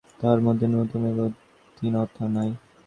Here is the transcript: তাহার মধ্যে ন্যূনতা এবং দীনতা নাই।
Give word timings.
তাহার 0.19 0.39
মধ্যে 0.41 0.65
ন্যূনতা 0.67 0.97
এবং 1.11 1.27
দীনতা 1.77 2.23
নাই। 2.27 2.49